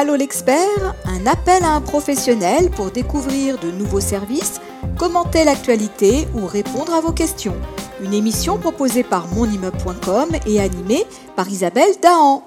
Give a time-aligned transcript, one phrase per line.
[0.00, 4.62] Allô l'expert, un appel à un professionnel pour découvrir de nouveaux services,
[4.96, 7.58] commenter l'actualité ou répondre à vos questions.
[8.00, 11.02] Une émission proposée par monimmeuble.com et animée
[11.34, 12.46] par Isabelle Dahan.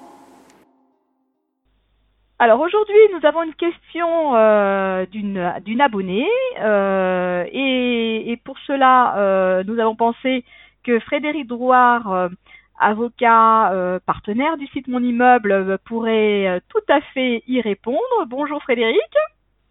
[2.38, 9.78] Alors aujourd'hui, nous avons une question euh, d'une abonnée euh, et, pour cela, euh, nous
[9.78, 10.42] avons pensé
[10.84, 12.30] que Frédéric Drouard
[12.82, 17.98] avocat euh, partenaire du site Mon Immeuble euh, pourrait euh, tout à fait y répondre.
[18.26, 19.00] Bonjour Frédéric.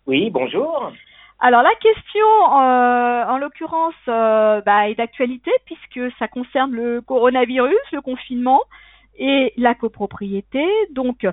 [0.08, 0.92] Oui, bonjour.
[1.40, 8.62] Alors la question, en l'occurrence, bah, est d'actualité puisque ça concerne le coronavirus, le confinement
[9.18, 10.64] et la copropriété.
[10.92, 11.26] Donc,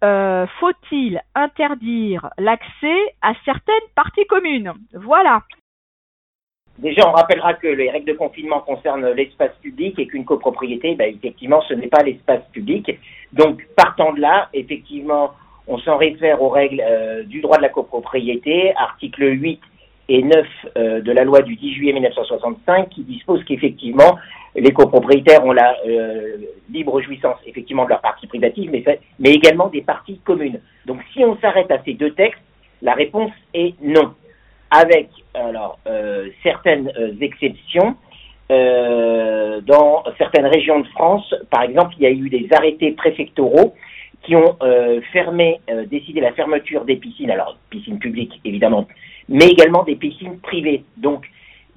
[0.00, 4.72] faut-il interdire l'accès à certaines parties communes?
[4.92, 5.42] Voilà.
[6.78, 11.14] Déjà, on rappellera que les règles de confinement concernent l'espace public et qu'une copropriété, ben,
[11.14, 12.98] effectivement, ce n'est pas l'espace public.
[13.32, 15.32] Donc, partant de là, effectivement,
[15.68, 19.60] on s'en réfère aux règles euh, du droit de la copropriété, articles 8
[20.08, 24.18] et 9 euh, de la loi du 10 juillet 1965, qui dispose qu'effectivement,
[24.56, 26.36] les copropriétaires ont la euh,
[26.70, 30.60] libre jouissance, effectivement, de leur partie privative, mais également des parties communes.
[30.86, 32.42] Donc, si on s'arrête à ces deux textes,
[32.82, 34.12] la réponse est non
[34.74, 37.96] avec alors euh, certaines euh, exceptions.
[38.52, 43.74] Euh, dans certaines régions de France, par exemple, il y a eu des arrêtés préfectoraux
[44.22, 44.56] qui ont
[45.12, 48.86] fermé, décidé la fermeture des piscines, alors piscines publiques évidemment,
[49.28, 50.82] mais également des piscines privées.
[50.96, 51.26] Donc,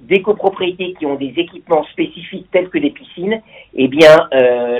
[0.00, 3.42] des copropriétés qui ont des équipements spécifiques tels que des piscines,
[3.74, 4.28] eh bien,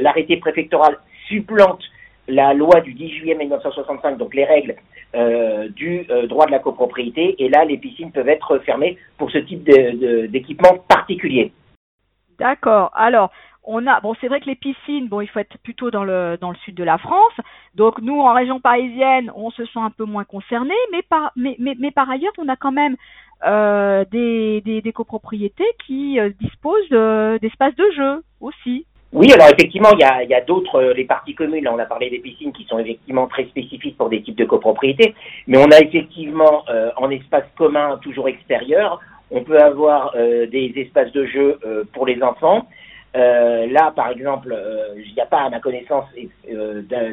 [0.00, 1.82] l'arrêté préfectoral supplante
[2.28, 4.76] la loi du 10 juillet 1965, donc les règles
[5.14, 9.30] euh, du euh, droit de la copropriété, et là, les piscines peuvent être fermées pour
[9.30, 11.52] ce type d'équipement particulier.
[12.38, 12.90] D'accord.
[12.94, 13.30] Alors,
[13.64, 16.38] on a, bon, c'est vrai que les piscines, bon, il faut être plutôt dans le
[16.40, 17.32] dans le sud de la France.
[17.74, 21.56] Donc nous, en région parisienne, on se sent un peu moins concernés, mais par mais
[21.58, 22.96] mais, mais par ailleurs, on a quand même
[23.46, 28.86] euh, des, des, copropriétés qui disposent d'espaces de jeu aussi.
[29.12, 31.78] Oui, alors effectivement, il y a, y a d'autres, euh, les parties communes, là on
[31.78, 35.14] a parlé des piscines qui sont effectivement très spécifiques pour des types de copropriétés,
[35.46, 40.74] mais on a effectivement euh, en espace commun toujours extérieur, on peut avoir euh, des
[40.76, 41.58] espaces de jeu
[41.94, 42.66] pour les enfants.
[43.14, 44.54] là, par exemple,
[44.96, 46.04] il n'y a pas à ma connaissance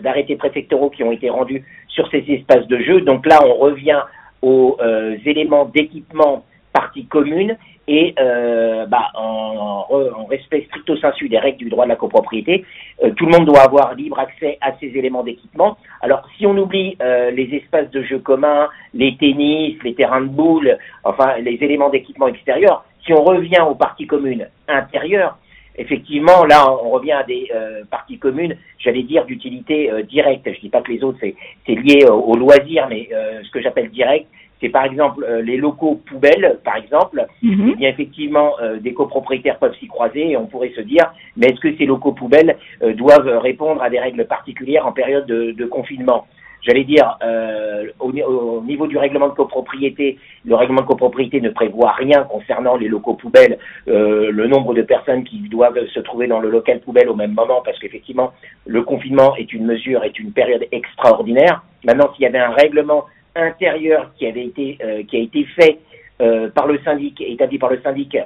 [0.03, 4.01] d'arrêtés préfectoraux qui ont été rendus sur ces espaces de jeu, donc là on revient
[4.41, 4.78] aux
[5.25, 6.44] éléments d'équipement
[6.75, 11.96] partie commune et euh, bah, en, respect stricto sensu des règles du droit de la
[11.96, 12.66] copropriété,
[13.03, 15.78] euh, tout le monde doit avoir libre accès à ces éléments d'équipement.
[16.02, 20.28] Alors si on oublie euh, les espaces de jeux communs, les tennis, les terrains de
[20.28, 25.38] boules, enfin les éléments d'équipement extérieurs, si on revient aux parties communes intérieures,
[25.78, 30.50] effectivement là on revient à des euh, parties communes, j'allais dire d'utilité directe.
[30.52, 33.09] Je dis pas que les autres c'est lié au, au loisir, mais
[33.44, 34.28] ce que j'appelle direct,
[34.61, 37.71] c'est par exemple euh, les locaux poubelles, par exemple, mhm.
[37.73, 41.47] eh bien effectivement euh, des copropriétaires peuvent s'y croiser et on pourrait se dire, mais
[41.47, 45.66] est-ce que ces locaux poubelles euh, doivent répondre à des règles particulières en période de,
[45.66, 46.27] confinement?
[46.61, 47.19] J'allais dire,
[47.99, 48.11] au,
[48.63, 53.13] niveau du règlement de copropriété, le règlement de copropriété ne prévoit rien concernant les locaux
[53.13, 57.33] poubelles, le nombre de personnes qui doivent se trouver dans le local poubelle au même
[57.33, 58.33] moment, parce qu'effectivement,
[58.66, 61.63] le confinement est une mesure, est une période extraordinaire.
[61.83, 63.05] Maintenant, s'il y avait un règlement
[63.35, 65.79] intérieur qui avait été euh, qui a été fait
[66.22, 68.18] euh, par le syndic, établi par le syndic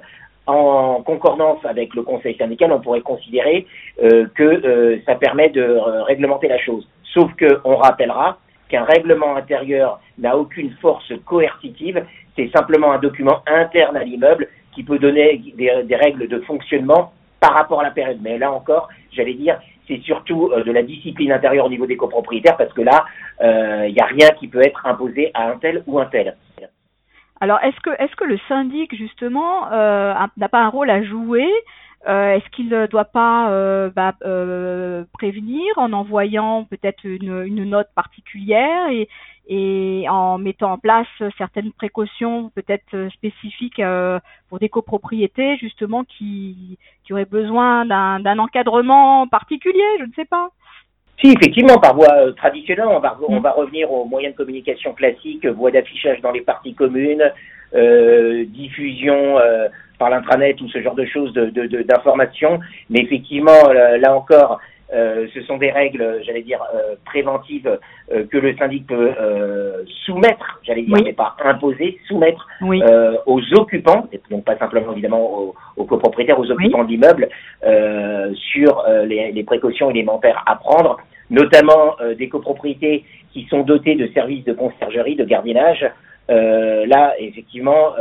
[0.45, 3.67] en concordance avec le conseil syndical, on pourrait considérer
[4.01, 5.63] euh, que ça permet de
[6.07, 6.87] réglementer la chose.
[7.13, 12.03] Sauf qu'on rappellera qu'un règlement intérieur n'a aucune force coercitive,
[12.35, 17.53] c'est simplement un document interne à l'immeuble qui peut donner des, règles de fonctionnement par
[17.53, 18.19] rapport à la période.
[18.21, 22.57] Mais là encore, j'allais dire, c'est surtout de la discipline intérieure au niveau des copropriétaires,
[22.57, 23.05] parce que là,
[23.41, 26.35] il euh, n'y a rien qui peut être imposé à un tel ou un tel.
[27.41, 31.47] Alors, est-ce que, est-ce que le syndic, justement, euh, n'a pas un rôle à jouer
[32.07, 37.65] euh, Est-ce qu'il ne doit pas euh, bah, euh, prévenir en envoyant peut-être une, une,
[37.65, 39.09] note particulière et,
[39.47, 41.07] et en mettant en place
[41.37, 43.81] certaines précautions peut-être spécifiques
[44.47, 49.97] pour des copropriétés, justement, qui, qui auraient besoin d'un, encadrement particulier?
[49.99, 50.49] Je ne sais pas.
[51.21, 53.43] Si, effectivement, par voie traditionnelle, on va, on mm.
[53.43, 57.29] va revenir aux moyens de communication classiques, voie d'affichage dans les parties communes,
[58.45, 59.67] diffusion euh,
[59.97, 62.53] par l'intranet ou ce genre de choses d'informations.
[62.53, 64.59] De, de, Mais effectivement, là encore,
[64.91, 67.77] euh, ce sont des règles, j'allais dire, euh, préventives
[68.11, 69.11] euh, que le syndic peut
[70.05, 72.47] soumettre, j'allais dire, mais pas imposer, soumettre
[73.25, 77.29] aux occupants, et donc pas simplement évidemment aux, copropriétaires, aux occupants de l'immeuble,
[78.33, 80.97] sur les, les, précautions élémentaires à prendre,
[81.29, 85.85] notamment des copropriétés qui sont dotés de services de conciergerie, de gardiennage.
[86.29, 87.93] Là, effectivement,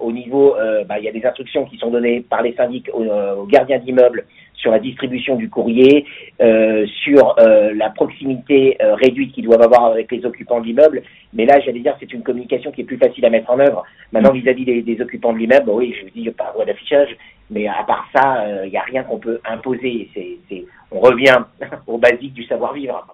[0.00, 0.56] au niveau,
[0.86, 4.24] bah, il y a des instructions qui sont données par les syndics aux gardiens d'immeubles
[4.58, 6.04] sur la distribution du courrier,
[6.40, 11.02] euh, sur euh, la proximité euh, réduite qu'ils doivent avoir avec les occupants de l'immeuble.
[11.32, 13.84] Mais là, j'allais dire, c'est une communication qui est plus facile à mettre en œuvre.
[14.12, 17.16] Maintenant, vis-à-vis des, occupants de l'immeuble, oui, je vous dis par voie d'affichage,
[17.50, 20.08] mais à part ça, il n'y a rien qu'on peut imposer.
[20.14, 21.36] C'est, on revient
[21.86, 23.06] au basique du savoir-vivre.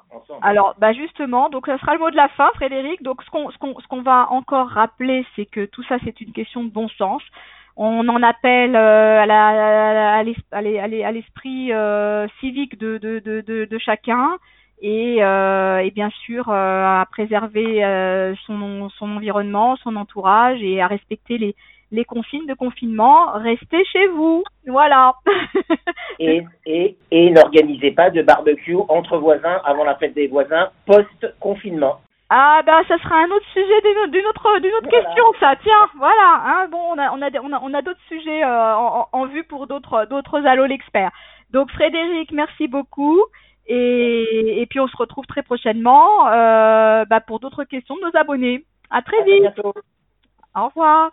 [0.43, 3.02] Alors, bah justement, donc ça sera le mot de la fin, Frédéric.
[3.02, 6.20] Donc, ce qu'on, ce qu'on, ce qu'on va encore rappeler, c'est que tout ça, c'est
[6.20, 7.23] une question de bon sens.
[7.76, 10.23] On en appelle euh, à,
[11.12, 14.37] l'esprit euh, civique de, chacun
[14.81, 17.82] et, euh, bien sûr à préserver
[18.47, 21.56] son, environnement, son entourage et à respecter les,
[21.91, 23.32] les de confinement.
[23.35, 25.15] Restez chez vous, voilà.
[26.21, 26.97] et
[27.31, 31.99] n'organisez pas de barbecue entre voisins avant la fête des voisins post-confinement.
[32.37, 36.43] Ah ben ça sera un autre sujet d'une autre d'une autre question ça tiens voilà
[36.45, 39.27] hein bon on a on a on a, on a d'autres sujets euh, en, en,
[39.27, 41.13] vue pour d'autres d'autres allo l'expert.
[41.53, 43.23] Donc Frédéric merci beaucoup
[43.69, 48.17] et, et puis on se retrouve très prochainement euh, bah, pour d'autres questions de nos
[48.19, 48.65] abonnés.
[48.91, 49.45] À très vite.
[50.57, 51.13] au revoir